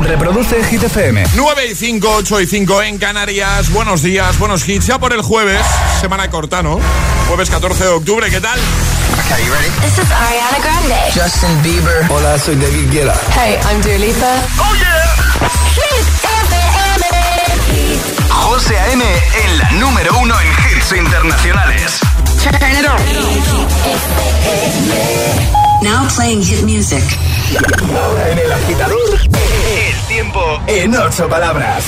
[0.00, 1.22] Reproduce Hit FM.
[1.34, 3.70] 9 y 5, 8 y 5 en Canarias.
[3.70, 4.86] Buenos días, buenos hits.
[4.86, 5.64] Ya por el jueves,
[6.00, 6.80] semana corta, ¿no?
[7.28, 8.58] Jueves 14 de octubre, ¿qué tal?
[9.26, 9.68] Okay, you ready?
[9.82, 10.96] This is Ariana Grande.
[11.14, 12.06] Justin Bieber.
[12.10, 13.14] Hola, soy David Guetta.
[13.34, 14.34] Hey, I'm Dua Lipa.
[14.58, 15.14] ¡Oh, yeah!
[15.74, 17.04] Hit FM.
[18.30, 19.04] José A.M.
[19.44, 22.00] en la número uno en hits internacionales.
[22.42, 22.96] Turn it on.
[25.82, 27.02] Now playing hit music.
[27.56, 31.84] Ahora en el agitador, El tiempo en ocho palabras.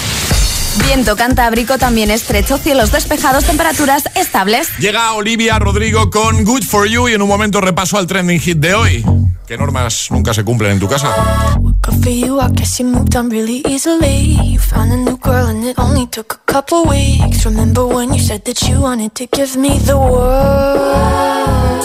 [0.86, 4.68] Viento cantábrico también estrecho, cielos despejados, temperaturas estables.
[4.78, 8.58] Llega Olivia Rodrigo con Good For You y en un momento repaso al trending hit
[8.58, 9.04] de hoy.
[9.46, 11.08] ¿Qué normas nunca se cumplen en tu casa?
[11.60, 14.36] Good for you, I guess you moved on really easily.
[14.52, 17.44] You found a new girl and it only took a couple weeks.
[17.44, 21.84] Remember when you said that you wanted to give me the world?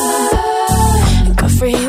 [1.36, 1.89] Good for you,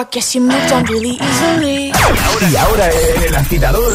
[0.00, 1.92] I guess you moved on really easily.
[2.50, 2.88] Y ahora
[3.26, 3.92] el agitador,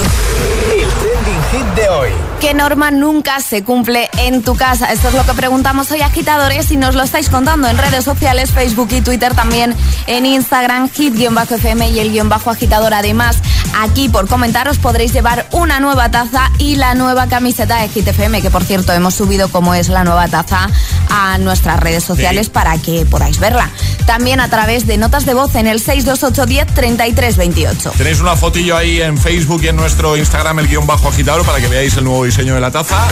[1.56, 2.10] hit de hoy.
[2.42, 4.92] ¿Qué norma nunca se cumple en tu casa?
[4.92, 8.52] Esto es lo que preguntamos hoy, agitadores, y nos lo estáis contando en redes sociales,
[8.52, 9.74] Facebook y Twitter, también
[10.08, 12.94] en Instagram, hit-fm y el guion bajo agitador.
[12.94, 13.38] Además,
[13.80, 18.42] aquí por comentaros podréis llevar una nueva taza y la nueva camiseta de Hit FM,
[18.42, 20.70] que por cierto hemos subido como es la nueva taza
[21.10, 22.52] a nuestras redes sociales Sí.
[22.52, 23.70] para que podáis verla.
[24.06, 27.92] También a través de notas de voz en el 628 10 33 28.
[27.98, 31.60] Tenéis una fotillo ahí en Facebook y en nuestro Instagram, el guion bajo agitador, para
[31.60, 33.08] que veáis el nuevo diseño de la taza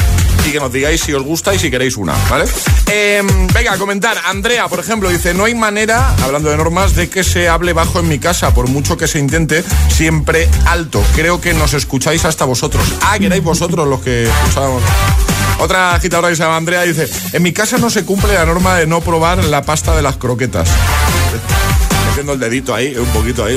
[0.48, 2.46] y que nos digáis si os gusta y si queréis una, ¿vale?
[2.88, 4.18] Em, venga, a comentar.
[4.26, 8.00] Andrea, por ejemplo, dice, no hay manera, hablando de normas, de que se hable bajo
[8.00, 11.04] en mi casa, por mucho que se intente, siempre alto.
[11.16, 12.84] Creo que nos escucháis hasta vosotros.
[13.02, 14.84] Ah, que erais vosotros los que escuchábamos.
[15.60, 18.76] Otra agitadora que se llama Andrea dice, en mi casa no se cumple la norma
[18.76, 20.70] de no probar la pasta de las croquetas.
[22.08, 23.56] Metiendo el dedito ahí, un poquito ahí.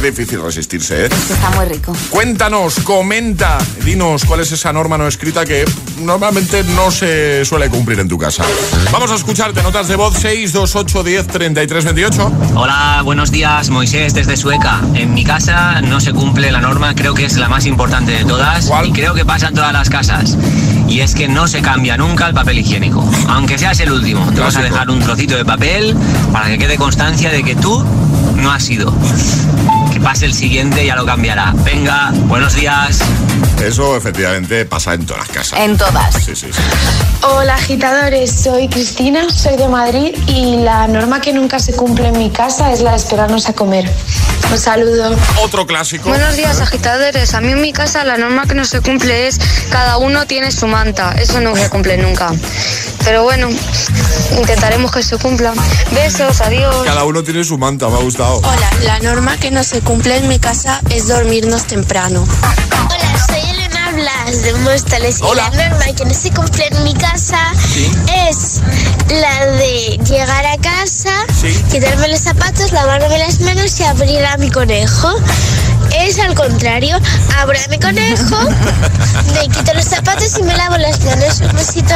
[0.00, 1.08] Es difícil resistirse, ¿eh?
[1.08, 1.92] Está muy rico.
[2.08, 5.64] Cuéntanos, comenta, dinos cuál es esa norma no escrita que
[5.98, 8.44] normalmente no se suele cumplir en tu casa.
[8.92, 12.32] Vamos a escucharte, notas de voz 628 10 33 28.
[12.54, 14.80] Hola, buenos días, Moisés desde Sueca.
[14.94, 18.24] En mi casa no se cumple la norma, creo que es la más importante de
[18.24, 18.86] todas ¿Cuál?
[18.86, 20.36] y creo que pasa en todas las casas.
[20.88, 24.26] Y es que no se cambia nunca el papel higiénico, aunque seas el último.
[24.32, 25.94] Te vas a dejar un trocito de papel
[26.32, 27.84] para que quede constancia de que tú
[28.36, 28.92] no has sido.
[30.02, 31.52] Pase el siguiente y ya lo cambiará.
[31.56, 33.00] Venga, buenos días.
[33.62, 35.58] Eso efectivamente pasa en todas las casas.
[35.60, 36.14] En todas.
[36.14, 36.60] Sí, sí, sí.
[37.22, 42.18] Hola agitadores, soy Cristina, soy de Madrid y la norma que nunca se cumple en
[42.18, 43.90] mi casa es la de esperarnos a comer.
[44.50, 45.14] Un saludo.
[45.44, 46.08] Otro clásico.
[46.08, 47.34] Buenos días, agitadores.
[47.34, 49.38] A mí en mi casa la norma que no se cumple es
[49.70, 51.14] cada uno tiene su manta.
[51.20, 52.32] Eso no se cumple nunca.
[53.04, 53.48] Pero bueno,
[54.38, 55.52] intentaremos que se cumpla.
[55.92, 56.84] Besos, adiós.
[56.84, 58.38] Cada uno tiene su manta, me ha gustado.
[58.38, 62.24] Hola, la norma que no se cumple en mi casa es dormirnos temprano.
[62.88, 66.94] Hola, soy Elena Blas de Móstoles y la norma que no se cumple en mi
[66.94, 67.38] casa
[68.28, 68.60] es
[69.20, 71.10] la de llegar a casa,
[71.40, 71.60] Sí.
[71.72, 75.12] quitarme los zapatos, lavarme las manos y abrir a mi conejo.
[75.98, 76.96] Es al contrario,
[77.36, 78.36] abro a mi conejo,
[79.34, 81.40] me quito los zapatos y me lavo las manos.
[81.40, 81.94] Un besito.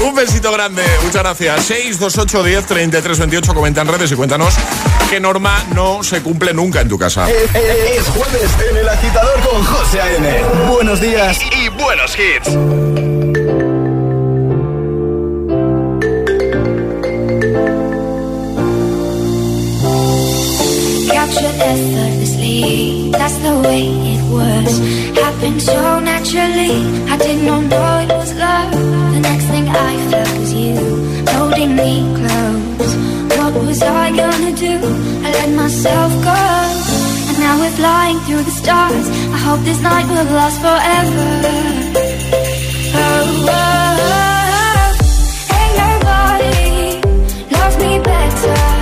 [0.00, 1.66] Un besito grande, muchas gracias.
[1.66, 4.54] 628 10 33 28, comenta en redes y cuéntanos
[5.10, 7.28] qué norma no se cumple nunca en tu casa.
[7.30, 10.42] Es, es- es jueves en el agitador con José A.M.
[10.70, 11.38] Buenos días.
[11.52, 12.50] Y buenos hits.
[21.74, 23.82] Effortlessly, that's the way
[24.14, 24.78] it was.
[25.18, 26.74] Happened so naturally,
[27.12, 28.70] I did not know it was love.
[29.14, 30.76] The next thing I felt was you
[31.34, 32.63] holding me close.
[33.38, 34.74] What was I gonna do?
[35.26, 36.40] I let myself go.
[37.28, 39.06] And now we're flying through the stars.
[39.36, 41.26] I hope this night will last forever.
[42.96, 43.72] Oh, oh,
[44.14, 44.90] oh.
[45.58, 47.00] Ain't nobody
[47.54, 48.73] loves me better.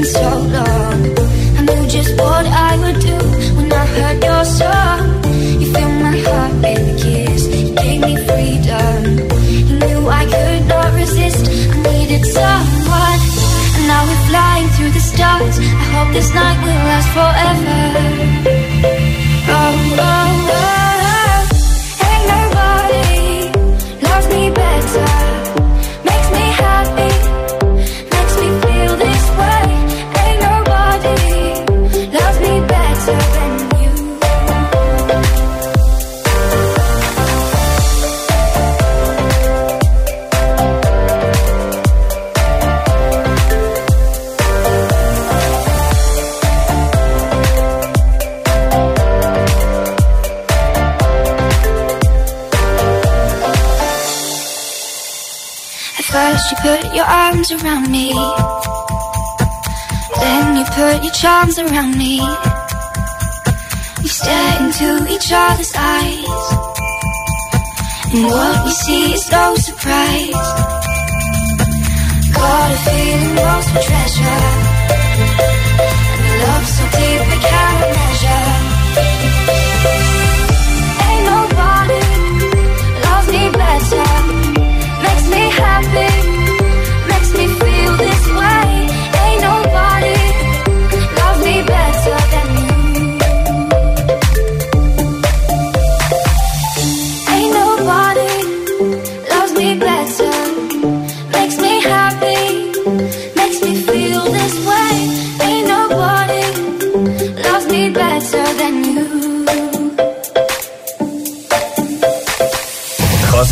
[0.00, 1.00] Been so long.
[1.58, 3.18] I knew just what I would do
[3.56, 5.00] when I heard your song.
[5.60, 7.42] You filled my heart with a kiss.
[7.48, 9.00] You gave me freedom.
[9.68, 11.44] You knew I could not resist.
[11.72, 13.20] I needed someone.
[13.76, 15.58] And now we're flying through the stars.
[15.58, 18.69] I hope this night will last forever.
[57.40, 58.12] Arms around me.
[60.20, 62.20] Then you put your charms around me.
[64.02, 66.44] We stare into each other's eyes.
[68.12, 70.48] And what we see is no surprise.
[72.34, 74.42] Got a feeling lost for treasure.
[76.12, 77.99] And a love so deep we can't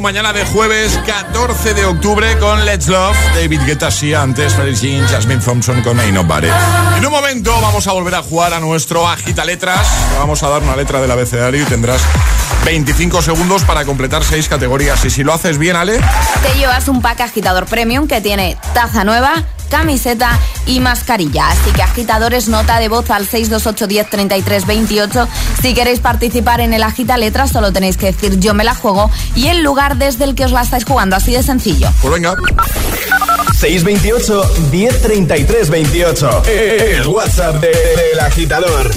[0.00, 5.06] Mañana de jueves 14 de octubre con Let's Love, David Guetta, sí, antes Ferry Jean,
[5.06, 6.48] Jasmine Thompson con Ain't Nobody.
[6.96, 9.86] En un momento vamos a volver a jugar a nuestro Agita Letras.
[10.18, 12.00] vamos a dar una letra del abecedario y tendrás
[12.64, 15.04] 25 segundos para completar 6 categorías.
[15.04, 16.00] Y si lo haces bien, Ale,
[16.42, 21.48] te llevas un pack agitador premium que tiene taza nueva camiseta y mascarilla.
[21.48, 25.28] Así que agitadores, nota de voz al 628 10 33 28.
[25.62, 29.10] Si queréis participar en el Agita Letras, solo tenéis que decir yo me la juego
[29.34, 31.16] y el lugar desde el que os la estáis jugando.
[31.16, 31.88] Así de sencillo.
[32.00, 32.34] Pues venga.
[33.58, 36.42] 628 1033 28.
[36.46, 37.72] El WhatsApp del
[38.14, 38.90] de, agitador.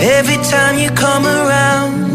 [0.00, 1.97] Every time you come around,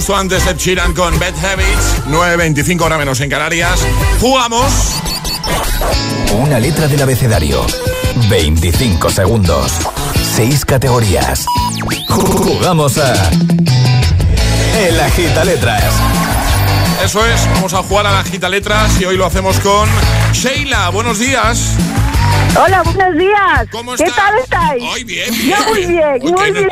[0.00, 3.80] Justo antes de Sheeran con Bad Habits, 9.25 hora menos en Canarias.
[4.18, 4.72] Jugamos.
[6.32, 7.66] Una letra del abecedario.
[8.30, 9.72] 25 segundos.
[10.36, 11.44] 6 categorías.
[12.08, 13.12] Jugamos a.
[14.78, 15.84] El agita letras.
[17.04, 19.86] Eso es, vamos a jugar a la gita letras y hoy lo hacemos con
[20.32, 20.88] Sheila.
[20.88, 21.74] Buenos días.
[22.58, 23.68] Hola, buenos días.
[23.70, 24.16] ¿Cómo ¿Qué estás?
[24.16, 24.84] tal estáis?
[24.94, 25.58] Ay, bien, Yo bien.
[25.68, 26.68] muy bien, Uy, muy qué bien.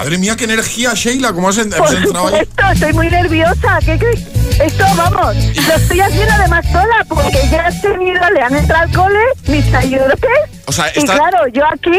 [0.00, 1.34] Madre mía, qué energía, Sheila.
[1.34, 2.48] ¿Cómo has, en- has entrado ahí?
[2.72, 3.78] estoy muy nerviosa.
[3.84, 4.20] ¿Qué crees?
[4.58, 8.92] Esto, vamos, lo estoy haciendo además sola porque ya he tenido, le han entrado al
[8.96, 10.30] cole mis ayudantes.
[10.64, 11.98] O sea, Y claro, yo aquí,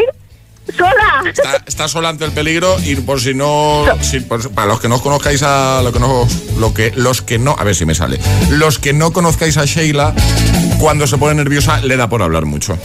[0.76, 1.22] sola.
[1.32, 4.88] Está, está sola ante el peligro y por si no, si- por- para los que
[4.88, 6.26] no conozcáis a lo que no,
[6.58, 8.18] lo que los que no, a ver si me sale,
[8.50, 10.12] los que no conozcáis a Sheila,
[10.80, 12.76] cuando se pone nerviosa le da por hablar mucho.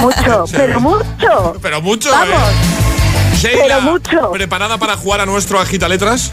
[0.00, 1.56] Mucho, pero mucho.
[1.60, 2.28] Pero mucho, Vamos.
[2.28, 2.95] ¿eh?
[3.34, 4.30] Sheila, Pero mucho.
[4.32, 6.30] ¿preparada para jugar a nuestro agita letras?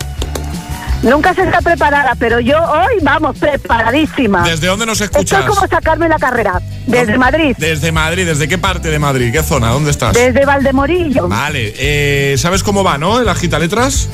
[1.03, 4.43] Nunca se está preparada, pero yo hoy, vamos, preparadísima.
[4.43, 5.41] ¿Desde dónde nos Esto escuchas?
[5.41, 6.61] es como sacarme la carrera.
[6.87, 7.55] Desde Madrid.
[7.57, 9.31] Desde Madrid, ¿desde qué parte de Madrid?
[9.33, 9.69] ¿Qué zona?
[9.69, 10.13] ¿Dónde estás?
[10.13, 11.27] Desde Valdemorillo.
[11.27, 13.19] Vale, eh, ¿sabes cómo va, no?
[13.19, 14.07] El agita letras.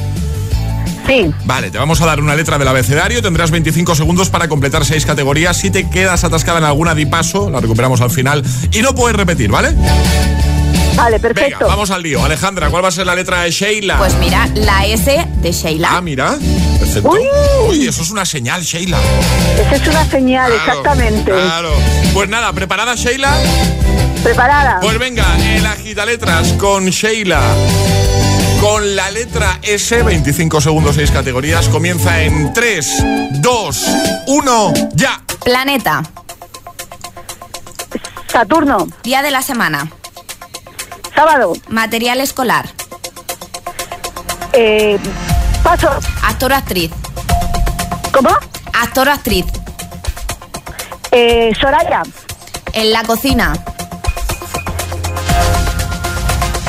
[1.05, 1.31] Sí.
[1.45, 5.05] Vale, te vamos a dar una letra del abecedario, tendrás 25 segundos para completar seis
[5.05, 5.57] categorías.
[5.57, 9.15] Si te quedas atascada en alguna, di paso, la recuperamos al final y no puedes
[9.15, 9.75] repetir, ¿vale?
[10.95, 11.67] Vale, Venga, perfecto.
[11.67, 12.23] vamos al lío.
[12.23, 13.97] Alejandra, ¿cuál va a ser la letra de Sheila?
[13.97, 15.89] Pues mira, la S de Sheila.
[15.93, 16.37] Ah, mira,
[16.79, 17.09] perfecto.
[17.09, 17.21] Uy.
[17.69, 18.97] Uy, eso es una señal, Sheila.
[19.59, 21.31] Esa es una señal, Claro, exactamente.
[21.31, 21.71] Claro.
[22.13, 23.33] Pues nada, ¿preparada, Sheila?
[24.23, 24.79] Preparada.
[24.81, 25.25] Pues venga,
[25.55, 27.41] el agita letras con Sheila.
[28.59, 31.69] Con la letra S, 25 segundos, 6 categorías.
[31.69, 33.03] Comienza en 3,
[33.41, 33.85] 2,
[34.27, 35.21] 1, ya.
[35.45, 36.03] Planeta.
[38.27, 38.87] Saturno.
[39.03, 39.89] Día de la semana.
[41.19, 41.51] Sábado.
[41.67, 42.65] Material escolar.
[44.53, 44.97] Eh,
[45.61, 45.89] paso.
[46.23, 46.91] Actor o actriz.
[48.13, 48.29] ¿Cómo?
[48.71, 49.45] Actor o actriz.
[51.11, 52.03] Eh, Soraya.
[52.71, 53.51] En la cocina.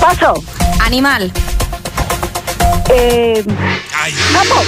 [0.00, 0.42] Paso.
[0.80, 1.30] Animal.
[2.88, 3.44] Eh,
[4.02, 4.62] Ay, sapo.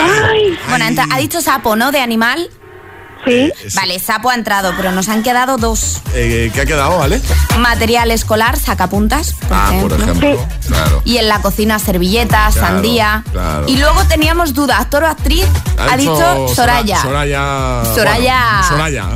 [0.00, 0.56] Ay.
[0.68, 1.90] Bueno, ha dicho sapo, ¿no?
[1.90, 2.48] De animal.
[3.24, 3.52] Sí.
[3.64, 6.00] es- Vale, sapo ha entrado, pero nos han quedado dos.
[6.14, 7.20] eh, ¿qué ha quedado, vale?
[7.58, 9.96] Material escolar, sacapuntas, por Ah, ejemplo.
[9.96, 10.46] por ejemplo.
[10.66, 11.02] Claro.
[11.04, 13.22] Y en la cocina, servilletas, Claro, sandía.
[13.32, 13.64] claro.
[13.68, 15.46] Y luego teníamos duda, actor o actriz.
[15.78, 17.02] Ha, dicho Sora- Soraya.
[17.02, 17.82] Soraya.
[17.94, 18.46] Soraya.
[18.50, 19.08] bueno, Soraya.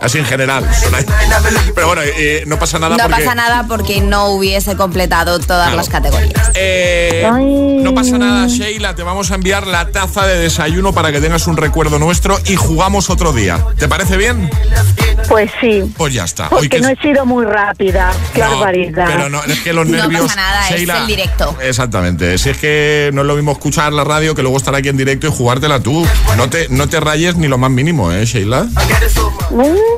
[0.00, 0.64] Mm, Así en general.
[1.74, 3.22] Pero bueno, eh, no pasa nada no porque.
[3.24, 5.76] pasa nada porque no hubiese completado todas Claro.
[5.76, 6.50] las categorías.
[6.54, 7.26] Eh,
[7.82, 8.94] no pasa nada, Sheila.
[8.94, 12.56] Te vamos a enviar la taza de desayuno para que tengas un recuerdo nuestro y
[12.56, 13.64] jugamos otro día.
[13.78, 14.50] ¿Te parece bien?
[15.28, 15.82] Pues sí.
[15.96, 16.48] Pues ya está.
[16.48, 18.12] Porque que no he sido muy rápida.
[18.34, 19.06] Qué No, barbaridad.
[19.08, 20.22] Pero no, es que los No nervios.
[20.22, 21.56] pasa nada, es Sheila, el directo.
[21.62, 22.38] Exactamente.
[22.38, 24.96] Si es que no es lo mismo escuchar la radio que luego estar aquí en
[24.96, 26.06] directo y jugártela tú.
[26.36, 28.66] No te, no te rayes ni lo más mínimo, ¿eh, Sheila?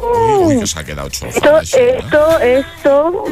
[0.02, 1.58] Uy, uy, que se ha quedado chofa, Mm.
[1.60, 3.24] Esto, esto, esto.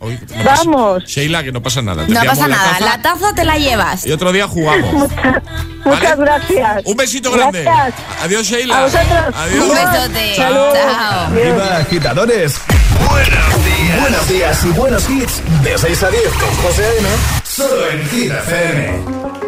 [0.00, 1.04] Uy, no pasa- vamos.
[1.04, 2.06] Sheila, que no pasa nada.
[2.06, 4.06] Te No pasa la nada, taza la taza te la llevas.
[4.06, 4.92] Y otro día jugamos.
[4.92, 5.42] Muchas,
[5.84, 6.82] muchas gracias.
[6.84, 7.62] Un besito grande.
[7.62, 7.94] Gracias.
[8.22, 8.78] Adiós, Sheila.
[8.78, 9.34] A vosotros.
[9.34, 9.64] Adiós.
[9.64, 10.32] Un besote.
[10.36, 11.30] Chao.
[11.32, 12.60] Viva agitadores.
[13.08, 14.00] Buenos días.
[14.00, 15.42] Buenos días y buenos hits.
[15.62, 17.08] De 6 a 10 con José A.M.
[17.44, 19.47] Solo en Hit FM.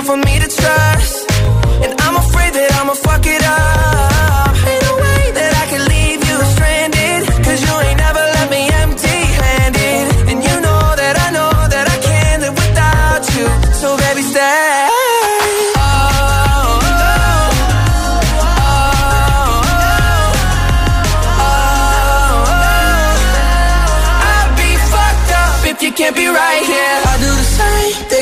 [0.00, 1.30] For me to trust.
[1.84, 4.19] And I'm afraid that I'ma fuck it up.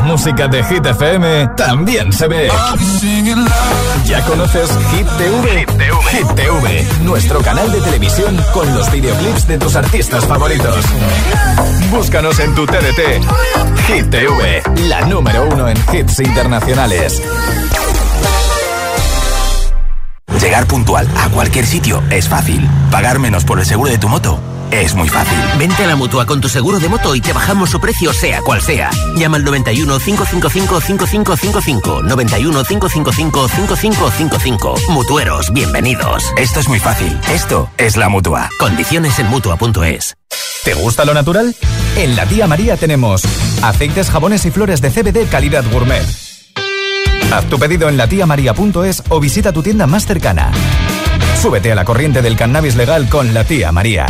[0.00, 2.48] La música de Hit FM también se ve.
[4.06, 5.66] ¿Ya conoces Hit TV?
[6.10, 10.86] Hit TV, nuestro canal de televisión con los videoclips de tus artistas favoritos.
[11.90, 13.22] Búscanos en tu TDT.
[13.88, 17.22] Hit TV, la número uno en hits internacionales.
[20.40, 22.66] Llegar puntual a cualquier sitio es fácil.
[22.90, 25.38] Pagar menos por el seguro de tu moto es muy fácil.
[25.58, 28.40] Vente a la mutua con tu seguro de moto y te bajamos su precio, sea
[28.42, 28.90] cual sea.
[29.16, 32.02] Llama al 91 555 5555.
[32.02, 34.74] 91 555 5555.
[34.90, 36.32] Mutueros, bienvenidos.
[36.36, 37.18] Esto es muy fácil.
[37.32, 38.48] Esto es la mutua.
[38.58, 40.14] Condiciones en mutua.es.
[40.64, 41.54] ¿Te gusta lo natural?
[41.96, 43.22] En la tía María tenemos
[43.62, 46.04] aceites, jabones y flores de CBD calidad gourmet.
[47.32, 50.50] Haz tu pedido en latiamaria.es o visita tu tienda más cercana.
[51.40, 54.06] Súbete a la corriente del cannabis legal con la tía María.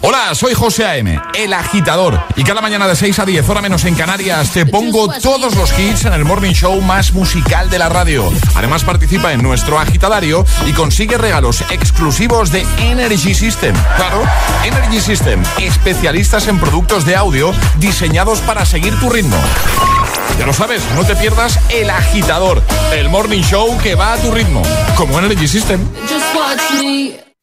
[0.00, 2.22] Hola, soy José A.M., el agitador.
[2.36, 5.76] Y cada mañana de 6 a 10, hora menos en Canarias, te pongo todos los
[5.76, 8.32] hits en el morning show más musical de la radio.
[8.54, 13.74] Además, participa en nuestro agitadario y consigue regalos exclusivos de Energy System.
[13.96, 14.22] Claro,
[14.64, 19.36] Energy System, especialistas en productos de audio diseñados para seguir tu ritmo.
[20.38, 24.30] Ya lo sabes, no te pierdas el agitador, el morning show que va a tu
[24.30, 24.62] ritmo,
[24.96, 25.80] como Energy System.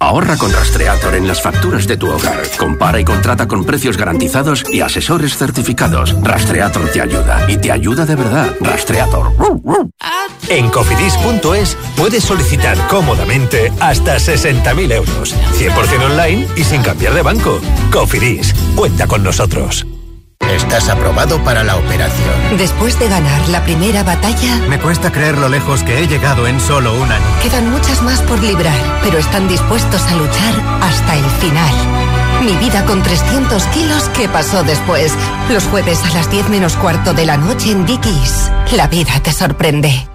[0.00, 2.42] Ahorra con Rastreator en las facturas de tu hogar.
[2.56, 6.14] Compara y contrata con precios garantizados y asesores certificados.
[6.22, 8.54] Rastreator te ayuda y te ayuda de verdad.
[8.60, 9.32] Rastreator.
[10.48, 15.34] En cofidis.es puedes solicitar cómodamente hasta 60.000 euros.
[15.54, 17.60] 100% online y sin cambiar de banco.
[17.92, 19.84] Cofidis, cuenta con nosotros.
[20.48, 22.56] Estás aprobado para la operación.
[22.56, 24.56] Después de ganar la primera batalla...
[24.68, 27.24] Me cuesta creer lo lejos que he llegado en solo un año.
[27.42, 31.74] Quedan muchas más por librar, pero están dispuestos a luchar hasta el final.
[32.44, 35.12] Mi vida con 300 kilos, ¿qué pasó después?
[35.50, 38.50] Los jueves a las 10 menos cuarto de la noche en Dickies.
[38.72, 40.08] La vida te sorprende.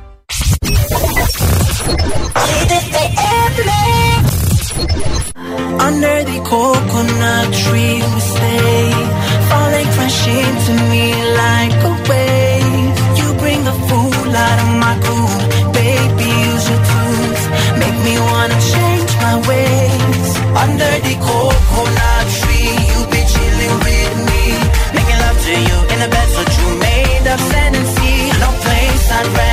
[5.79, 9.12] Under the coconut tree we stay
[9.95, 11.05] Crashing to me
[11.41, 12.93] like a wave.
[13.19, 15.37] You bring the fool out of my cool
[15.71, 17.41] Baby, use your tools.
[17.81, 20.29] Make me wanna change my ways.
[20.63, 24.43] Under the coconut tree You be chilling with me.
[24.97, 27.75] Making love to you in the bed so you made of sand
[28.43, 29.52] No place I'd rather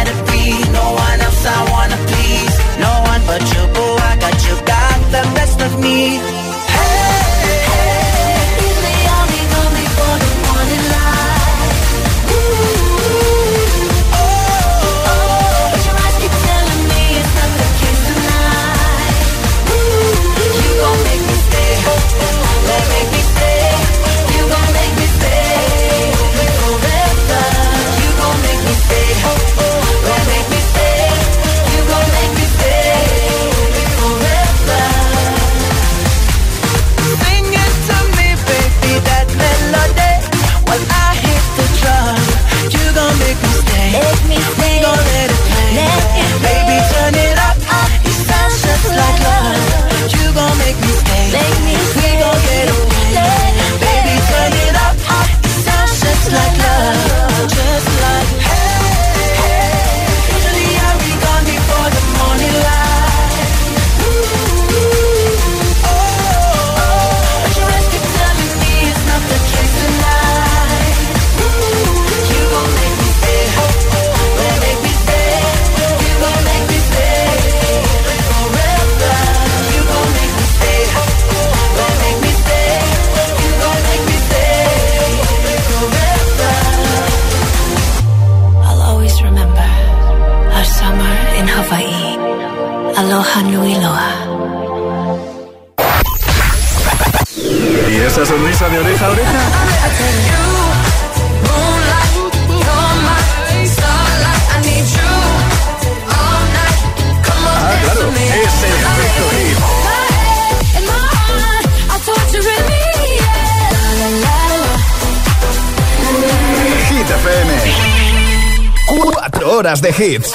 [119.80, 120.32] de hits.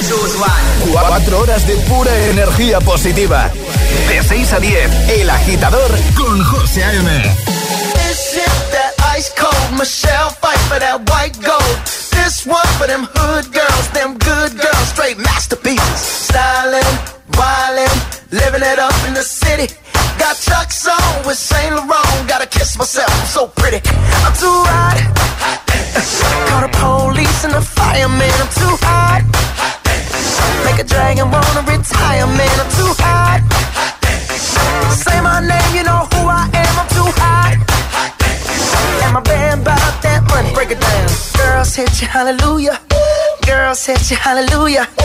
[0.91, 3.51] Cuatro horas de pura energía positiva.
[44.11, 45.04] you hallelujah.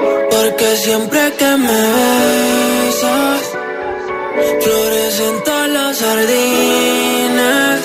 [0.00, 3.42] porque siempre que me besas,
[4.62, 7.80] florecen todos los jardines.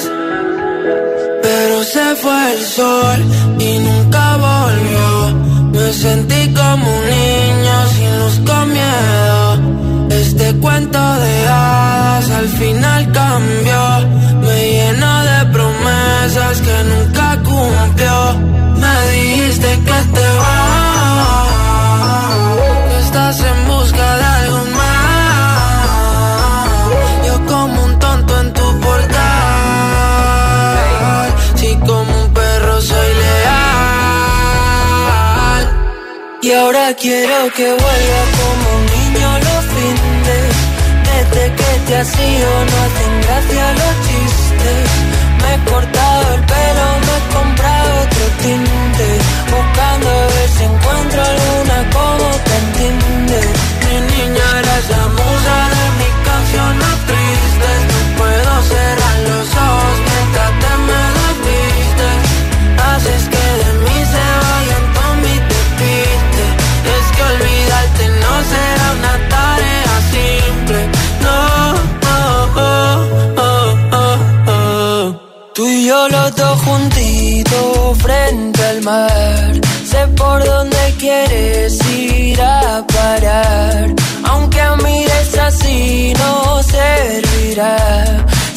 [1.42, 3.20] Pero se fue el sol
[3.60, 5.10] y nunca volvió.
[5.72, 10.12] Me sentí como un niño sin luz con miedo.
[10.12, 13.84] Este cuento de hadas al final cambió.
[14.46, 18.18] Me llenó de promesas que nunca cumplió.
[18.82, 21.53] Me dijiste que te vas
[23.24, 25.88] estás en busca de algo más.
[27.26, 29.20] Yo como un tonto en tu portal.
[31.56, 33.64] Si como un perro soy leal.
[36.42, 40.54] Y ahora quiero que vuelva como un niño los fines.
[41.10, 44.88] Desde que te has ido no hacen gracia los chistes.
[45.42, 45.93] Me corté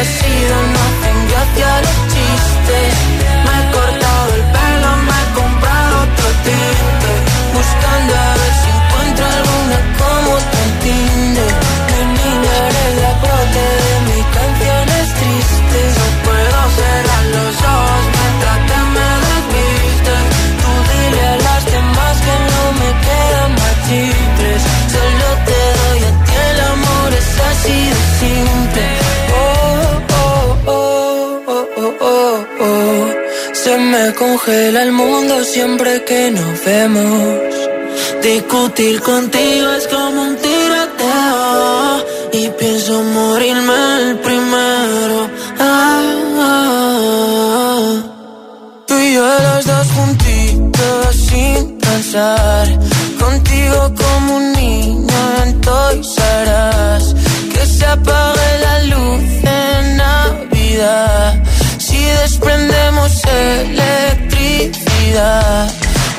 [0.00, 3.39] Has ido no tengo hacia los chistes.
[33.90, 37.38] Me congela el mundo siempre que nos vemos.
[38.22, 45.28] Discutir contigo es como un tiroteo y pienso morirme el primero.
[45.58, 46.02] Ah,
[46.38, 47.92] ah.
[48.86, 52.66] Tú y yo los dos juntitos sin pensar.
[53.18, 55.54] Contigo como un niño R
[56.96, 57.14] Us.
[57.52, 61.42] Que se apague la luz en Navidad.
[62.22, 64.70] Desprendemos electricidad.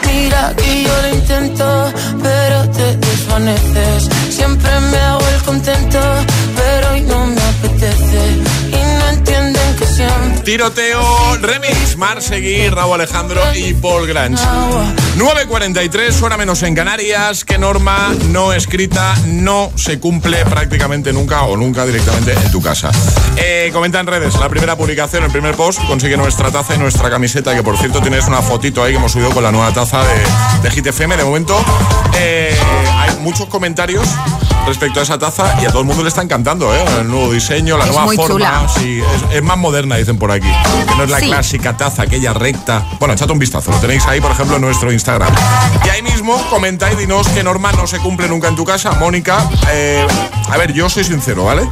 [0.07, 4.09] Mira que yo lo intento, pero te desvaneces.
[4.29, 5.99] Siempre me hago el contento,
[6.55, 8.50] pero hoy no me apetece.
[10.43, 14.43] Tiroteo, remix, Mar Seguir, Raúl Alejandro y Paul Grange.
[15.17, 17.45] 9.43, hora menos en Canarias.
[17.45, 22.89] ¿Qué norma no escrita no se cumple prácticamente nunca o nunca directamente en tu casa?
[23.37, 27.09] Eh, comenta en redes, la primera publicación, el primer post, consigue nuestra taza y nuestra
[27.09, 30.03] camiseta, que por cierto tienes una fotito ahí que hemos subido con la nueva taza
[30.03, 30.23] de,
[30.63, 31.17] de Hit FM.
[31.17, 31.63] De momento
[32.17, 32.57] eh,
[32.95, 34.07] hay muchos comentarios
[34.65, 36.83] respecto a esa taza y a todo el mundo le está encantando, ¿eh?
[36.99, 38.33] El nuevo diseño, la Es nueva muy forma.
[38.33, 38.67] chula.
[38.77, 40.47] Sí, es, es más moderna, dicen por aquí.
[40.87, 41.25] Que no es la Sí.
[41.27, 42.85] clásica taza, aquella recta.
[42.99, 45.33] Bueno, echad un vistazo, lo tenéis ahí, por ejemplo, en nuestro Instagram.
[45.85, 48.91] Y ahí mismo comentáis, dinos qué norma no se cumple nunca en tu casa.
[48.93, 50.05] Mónica, eh,
[50.49, 51.67] a ver, yo soy sincero, ¿vale?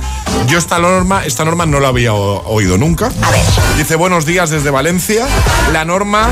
[0.48, 3.08] Yo esta norma, esta norma no la había oído nunca.
[3.22, 3.42] A ver.
[3.78, 5.26] Dice, buenos días desde Valencia.
[5.72, 6.28] La norma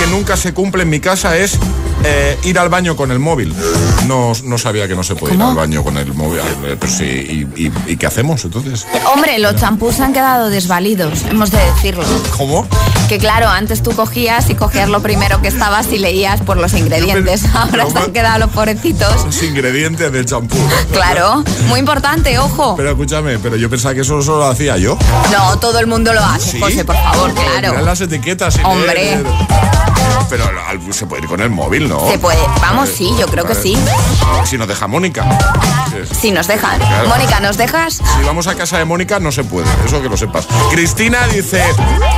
[0.00, 1.58] que nunca se cumple en mi casa es
[2.04, 3.54] eh, ir al baño con el móvil.
[4.06, 6.40] No, no sabía que no se puede ir al baño con el móvil.
[6.64, 7.04] Eh, Pero sí,
[7.56, 8.86] y, y- ¿y qué hacemos entonces?
[9.12, 12.04] Hombre, los champús han quedado desvalidos, hemos de decirlo.
[12.36, 12.66] ¿Cómo?
[13.08, 16.72] Que claro, antes tú cogías y cogías lo primero que estabas y leías por los
[16.74, 17.44] ingredientes.
[17.54, 19.24] Ahora se han quedado los pobrecitos.
[19.24, 20.56] Los ingredientes del champú.
[20.92, 22.76] Claro, muy importante, ojo.
[22.76, 24.96] Pero escúchame, pero yo pensaba que eso solo lo hacía yo.
[25.32, 26.60] No, todo el mundo lo hace, ¿Sí?
[26.60, 27.84] José, por favor, Mirad claro.
[27.84, 28.56] las etiquetas.
[28.58, 28.94] y Hombre.
[28.94, 29.24] leer.
[30.28, 32.08] Pero al- se puede ir con el móvil, ¿no?
[32.10, 32.38] Se puede.
[32.60, 33.62] Vamos, sí, yo creo que Vale.
[33.62, 33.76] sí.
[34.44, 35.24] Si nos deja Mónica.
[36.10, 36.76] Si nos dejan.
[36.80, 37.08] Claro.
[37.08, 37.94] Mónica, ¿nos dejas?
[37.94, 40.48] Si vamos a casa de Mónica no se puede, eso que lo sepas.
[40.70, 41.62] Cristina dice,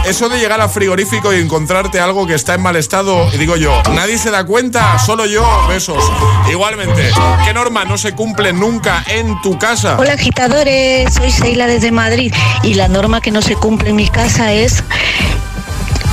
[0.07, 3.57] eso de llegar al frigorífico y encontrarte algo que está en mal estado, y digo
[3.57, 6.03] yo, nadie se da cuenta, solo yo, besos.
[6.51, 7.11] Igualmente,
[7.45, 9.97] ¿qué norma no se cumple nunca en tu casa?
[9.99, 12.33] Hola agitadores, soy Seila desde Madrid
[12.63, 14.83] y la norma que no se cumple en mi casa es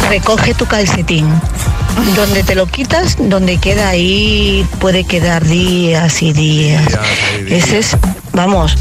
[0.10, 1.30] recoge tu calcetín.
[2.16, 6.84] Donde te lo quitas, donde queda ahí puede quedar días y días.
[7.48, 7.98] Ese es,
[8.34, 8.78] vamos,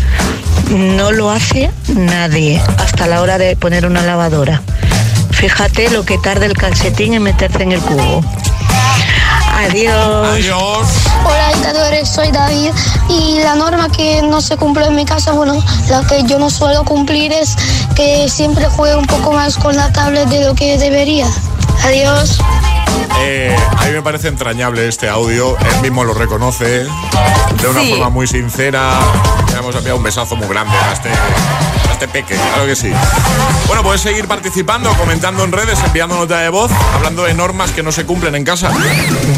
[0.71, 4.63] no lo hace nadie hasta la hora de poner una lavadora.
[5.31, 8.23] Fíjate lo que tarda el calcetín en meterse en el cubo.
[9.55, 10.29] Adiós.
[10.29, 10.89] Adiós.
[11.25, 12.73] Hola agitadores, soy David
[13.09, 16.51] y la norma que no se cumple en mi casa, bueno, la que yo no
[16.51, 17.57] suelo cumplir es
[17.95, 21.27] que siempre juegue un poco más con la tablet de lo que debería.
[21.85, 22.39] Adiós.
[23.21, 27.91] Eh, a mí me parece entrañable este audio, él mismo lo reconoce de una Sí.
[27.91, 28.91] forma muy sincera.
[29.53, 31.11] Le hemos enviado un besazo muy grande a este,
[32.03, 32.91] a este peque, claro que sí.
[33.67, 37.83] Bueno, puedes seguir participando, comentando en redes, enviando nota de voz, hablando de normas que
[37.83, 38.71] no se cumplen en casa.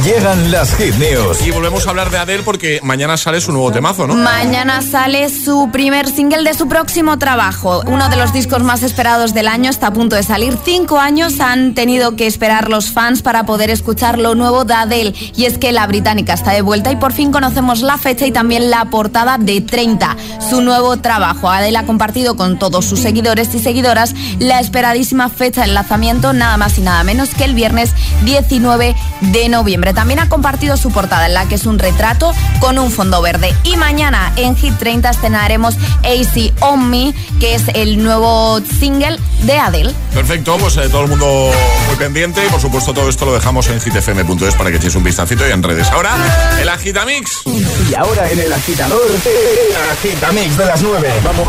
[0.02, 1.46] Llegan las hit news.
[1.46, 4.14] Y volvemos a hablar de Adele porque mañana sale su nuevo temazo, ¿no?
[4.14, 7.82] Mañana sale su primer single de su próximo trabajo.
[7.86, 10.56] Uno de los discos más esperados del año está a punto de salir.
[10.64, 15.14] Cinco años han tenido que esperar los fans para poder escuchar lo nuevo de Adele.
[15.36, 18.32] Y es que la británica está de vuelta y por fin conocemos la fecha y
[18.32, 20.16] también la portada de 30,
[20.48, 21.50] su nuevo trabajo.
[21.50, 26.32] Adele ha compartido con con todos sus seguidores y seguidoras la esperadísima fecha de lanzamiento,
[26.32, 27.90] nada más y nada menos que el viernes
[28.24, 29.92] 19 de noviembre.
[29.92, 33.54] También ha compartido su portada en la que es un retrato con un fondo verde.
[33.64, 39.58] Y mañana en Hit 30 estrenaremos AC On Me, que es el nuevo single de
[39.58, 39.94] Adele.
[40.12, 41.50] Perfecto, pues eh, todo el mundo
[41.86, 45.02] muy pendiente y por supuesto todo esto lo dejamos en hitfm.es para que echéis un
[45.02, 45.88] vistacito y en redes.
[45.88, 46.14] Ahora,
[46.60, 47.42] el Agitamix.
[47.90, 51.12] Y ahora en el agitador, el Agitamix de las 9.
[51.24, 51.48] Vamos.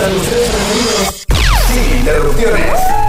[0.00, 2.99] Sin interrupciones.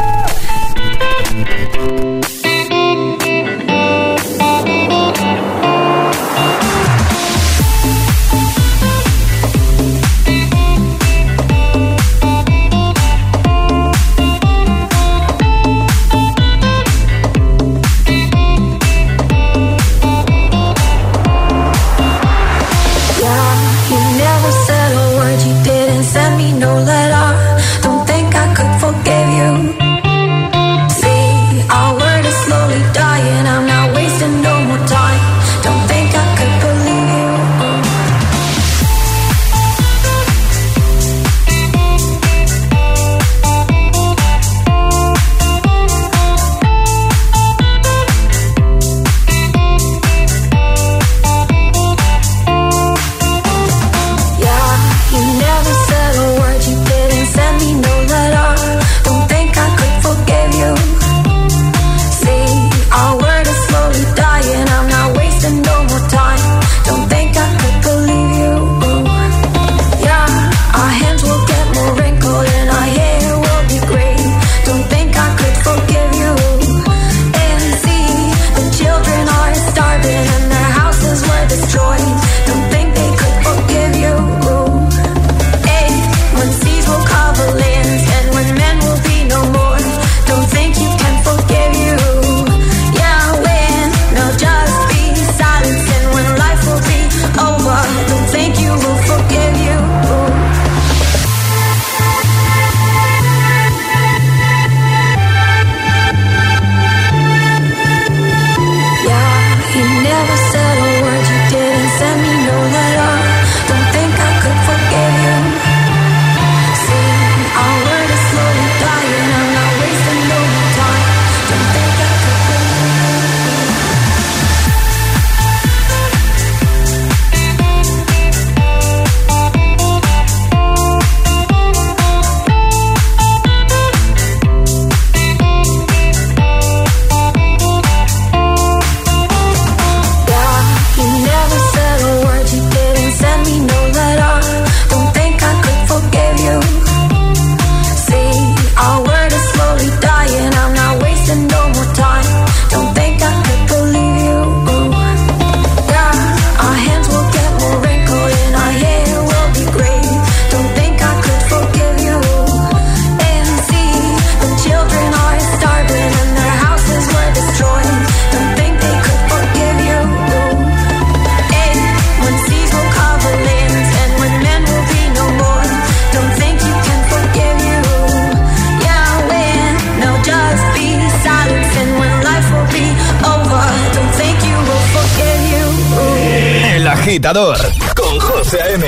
[187.93, 188.85] Con José M.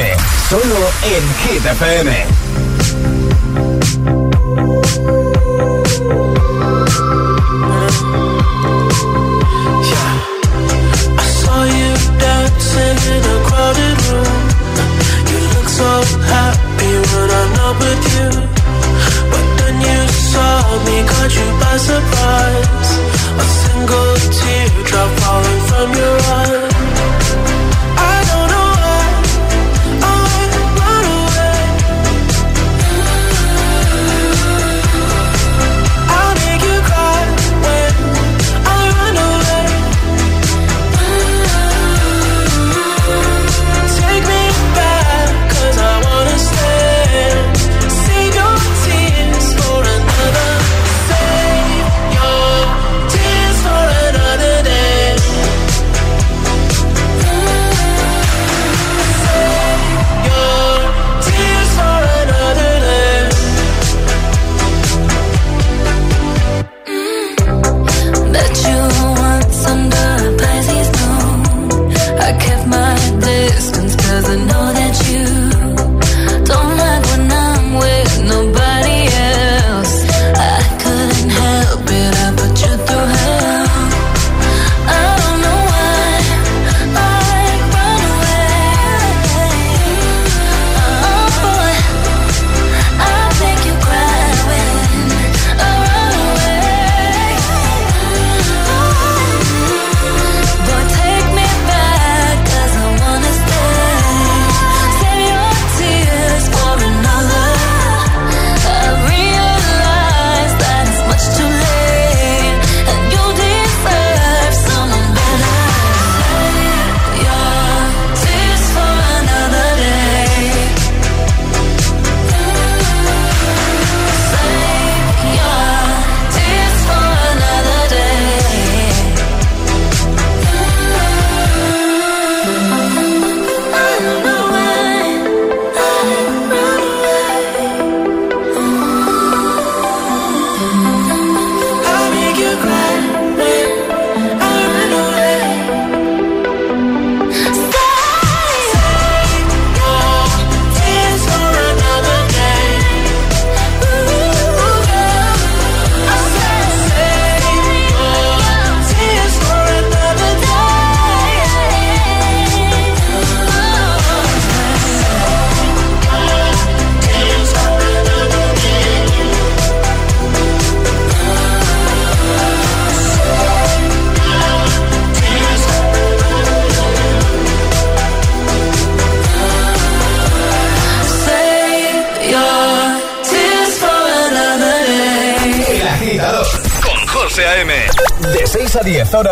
[0.49, 2.25] Solo en Hit FM.
[13.13, 14.41] in a crowded room.
[15.29, 15.91] You look so
[16.31, 18.29] happy when I'm not with you.
[19.31, 19.99] But then you
[20.31, 20.55] saw
[20.85, 22.89] me, caught you by surprise.
[23.43, 26.22] A single teardrop falling from your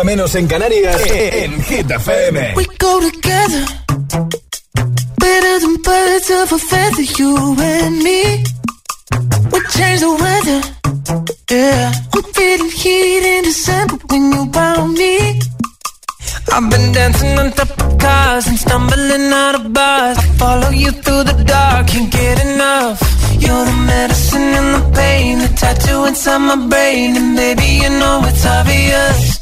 [0.02, 2.54] a 10, ahora menos en Canarias, en Hit FM.
[2.56, 3.64] We go together.
[5.16, 8.42] Better than birds of a feather, you and me.
[9.52, 10.60] We change the weather.
[11.50, 11.92] Yeah.
[12.14, 15.38] I'm feeling heat in December when you found me.
[16.52, 20.18] I've been dancing on top of cars and stumbling out of bars.
[20.18, 23.00] I follow you through the dark, can't get enough.
[23.38, 28.22] You're the medicine and the pain, the tattoo inside my brain, and baby you know
[28.24, 29.41] it's obvious.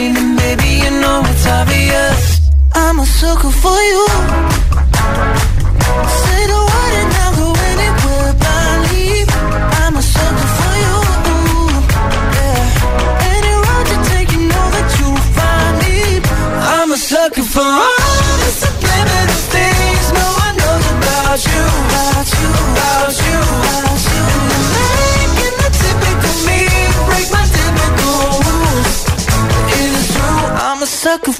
[0.00, 0.29] My brain,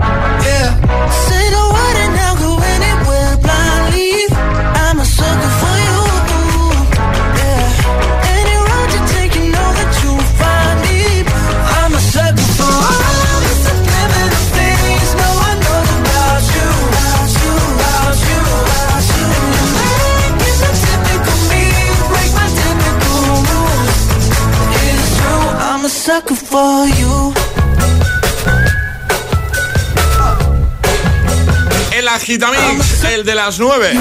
[0.00, 0.68] Yeah.
[2.20, 4.12] I'll go anywhere blindly.
[4.82, 5.98] I'm a sucker for you.
[7.40, 7.66] Yeah.
[8.36, 10.98] Any road you take, you know that you'll find me.
[11.78, 16.68] I'm a sucker for all the subliminal things no one knows about you.
[16.88, 19.26] About you, about you, about you.
[19.58, 21.64] You're making typical me
[22.10, 23.18] break my typical
[23.50, 23.98] rules.
[24.84, 27.07] It's true, I'm a sucker for you.
[32.18, 33.92] Agitamix, el de las 9.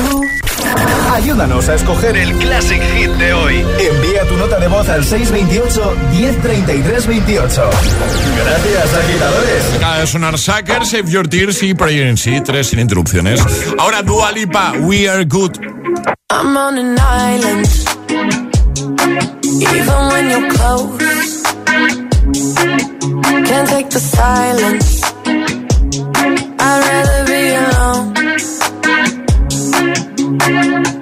[1.14, 3.64] Ayúdanos a escoger el Classic Hit de hoy.
[3.80, 7.70] Envía tu nota de voz al 628 1033 28.
[8.44, 9.64] Gracias, agitadores.
[9.76, 13.40] Acaba de sonar Sucker, Save Your Tears y Prayer in Sí, tres sin interrupciones.
[13.78, 15.60] Ahora Dua Lipa, We Are Good.
[16.32, 17.68] I'm on an island.
[19.44, 21.44] Even when you're close,
[23.46, 25.04] can't take the silence.
[26.60, 27.77] I'd rather be alone.
[30.50, 30.97] I think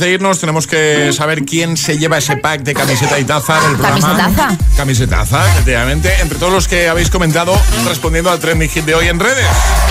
[0.00, 3.60] antes de irnos tenemos que saber quién se lleva ese pack de camiseta y taza
[3.60, 4.00] del programa.
[4.00, 4.56] ¿Camisetaza?
[4.74, 6.10] Camisetaza, efectivamente.
[6.22, 7.52] Entre todos los que habéis comentado
[7.86, 9.44] respondiendo al trending hit de hoy en redes.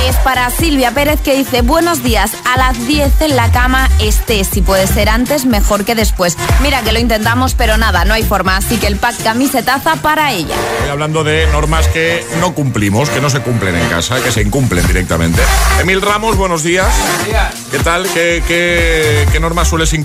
[0.07, 4.43] Es para Silvia Pérez que dice, buenos días, a las 10 en la cama esté,
[4.45, 6.35] si puede ser antes, mejor que después.
[6.63, 10.31] Mira que lo intentamos, pero nada, no hay forma, así que el pack camisetaza para
[10.31, 10.55] ella.
[10.77, 14.41] Estoy hablando de normas que no cumplimos, que no se cumplen en casa, que se
[14.41, 15.41] incumplen directamente.
[15.79, 16.87] Emil Ramos, buenos días.
[17.69, 18.07] ¿Qué tal?
[18.11, 19.98] ¿Qué, qué, qué normas sueles incumplir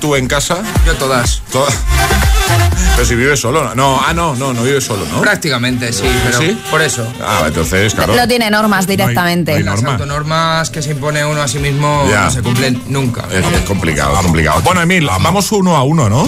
[0.00, 0.58] tú en casa?
[0.86, 1.42] Yo todas.
[1.52, 1.74] Todas.
[2.96, 3.74] Pero si vives solo, ¿no?
[3.74, 5.20] no ah, no, no, no vives solo, ¿no?
[5.20, 6.60] Prácticamente, sí, pero ¿Sí?
[6.70, 7.06] por eso.
[7.22, 8.14] Ah, entonces, claro.
[8.14, 9.58] No tiene normas directamente.
[9.62, 12.24] Las autonormas que se impone uno a sí mismo Ya.
[12.24, 13.24] no se cumplen nunca.
[13.32, 14.60] Es, es complicado, es complicado.
[14.62, 16.24] Bueno, Emil, vamos uno a uno, ¿no?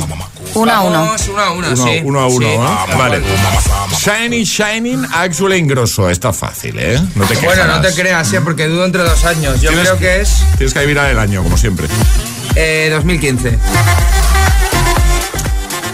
[0.55, 1.01] Uno a uno.
[1.01, 2.01] Vamos uno a uno, Uno, sí.
[2.05, 2.57] uno a uno, Sí.
[2.59, 2.99] ¿no?
[2.99, 3.23] Vale.
[3.99, 6.09] Shiny, Shining, Actual Ingrosso.
[6.09, 7.01] Está fácil, ¿eh?
[7.15, 8.41] No te Bueno, no te creas, ¿eh?
[8.41, 9.61] porque dudo entre dos años.
[9.61, 11.87] Yo creo que es Tienes que adivinar el año, como siempre.
[12.57, 13.59] Eh, 2015.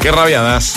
[0.02, 0.74] Qué rabia das.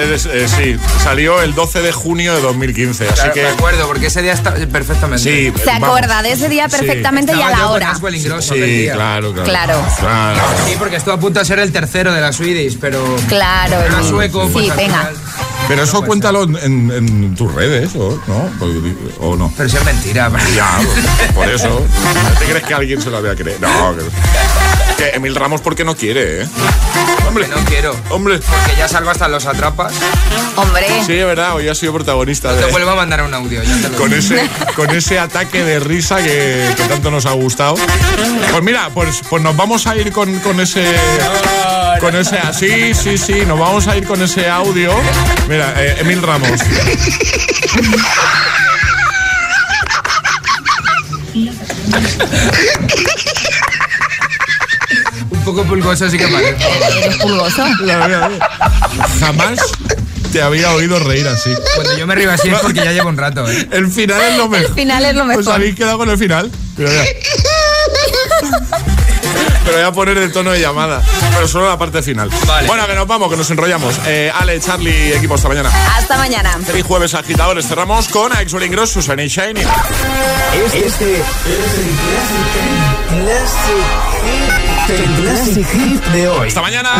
[0.00, 3.42] Eres- eh, sí, salió el 12 de junio de 2015, así Claro, que...
[3.42, 5.22] Me acuerdo, porque ese día está perfectamente.
[5.22, 7.94] Sí, Se acuerda de ese día perfectamente y a la hora.
[8.40, 9.44] Sí, claro, claro.
[9.44, 9.86] Claro.
[10.00, 10.40] Claro.
[10.66, 13.04] Sí, porque estuvo a punto de ser el tercero de la Swedish, pero.
[13.28, 14.08] Claro, Era Emil.
[14.08, 15.10] sueco, pues Sí, al venga.
[15.68, 18.50] Pero eso cuéntalo en, en tus redes, ¿o no?
[19.20, 19.52] ¿O no?
[19.56, 20.30] Pero eso es mentira.
[20.56, 20.78] Ya,
[21.34, 21.86] por eso.
[22.38, 23.60] ¿Te crees que alguien se lo había creído?
[23.60, 24.02] No, que,
[24.96, 26.48] que Emil Ramos porque no quiere, ¿eh?
[27.26, 27.96] Hombre, no quiero.
[28.10, 28.38] Hombre.
[28.38, 29.92] Porque ya salgo hasta los atrapas.
[30.56, 30.86] Hombre.
[31.06, 33.62] Sí, es verdad, hoy ha sido protagonista Te de, vuelvo a mandar un audio.
[33.62, 34.20] ya te lo con, digo.
[34.20, 37.74] ese, con ese ataque de risa que, que tanto nos ha gustado.
[38.50, 40.84] Pues mira, pues, pues nos vamos a ir con, con ese...
[42.00, 42.38] Con ese...
[42.52, 44.92] Sí, sí, sí, nos vamos a ir con ese audio.
[45.48, 46.50] Mira, eh, Emil Ramos.
[55.54, 56.24] Poco pulgoso, sí que.
[56.24, 57.64] ¿Eres pulgoso?
[57.82, 58.30] La verdad,
[59.20, 59.60] Jamás
[60.32, 61.50] te había oído reír así.
[61.76, 63.68] Cuando yo me río así es porque ya llevo un rato, ¿eh?
[63.70, 64.66] El final es lo mejor.
[64.66, 65.54] El final es lo Pues mejor.
[65.54, 66.50] habéis quedado con el final.
[66.76, 67.04] Mira, mira.
[69.74, 71.02] Voy a poner el tono de llamada.
[71.34, 72.30] Pero solo la parte final.
[72.68, 73.98] Bueno, que nos vamos, que nos enrollamos.
[74.06, 75.68] Eh, Ale, Charlie, equipo, hasta mañana.
[75.96, 76.56] Hasta mañana.
[76.64, 77.66] Feliz jueves, agitadores.
[77.66, 79.62] Cerramos con Axel Ingross, Susan y Shiny.
[80.72, 81.18] Este es el
[83.18, 83.84] Classic,
[84.90, 86.46] el Classic Hit de hoy.
[86.46, 86.90] Hasta mañana.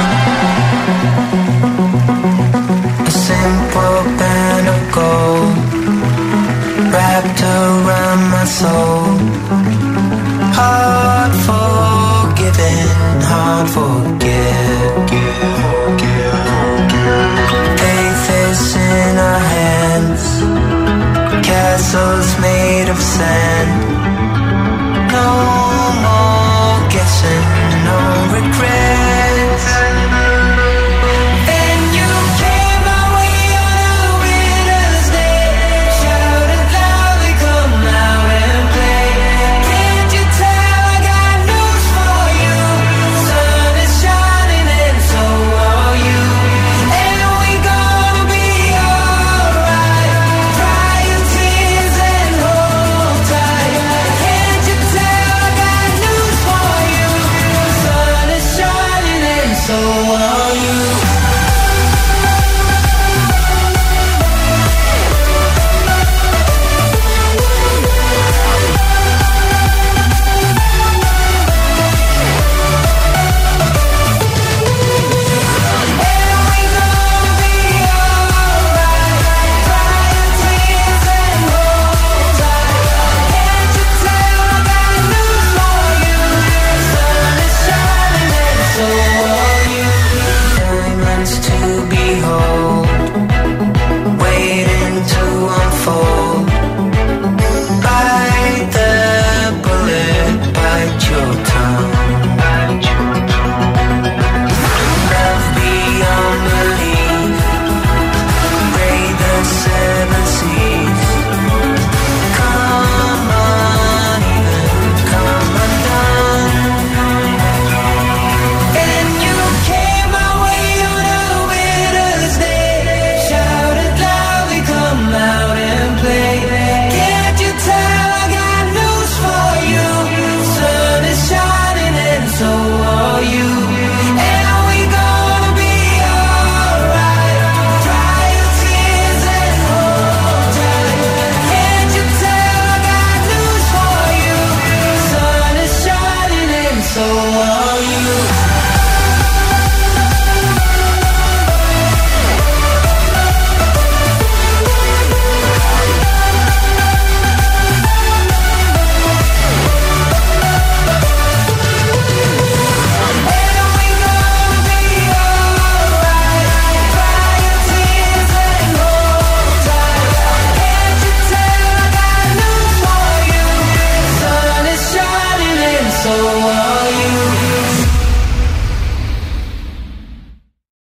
[3.07, 5.57] A simple band of gold
[6.93, 9.19] wrapped around my soul.
[10.55, 11.35] Heart
[12.45, 15.11] forgiven, hard forget.
[17.81, 20.25] Faith is in our hands,
[21.47, 23.73] castles made of sand.
[25.17, 25.31] No
[26.05, 27.45] more guessing,
[27.85, 27.99] no
[28.35, 29.04] regret.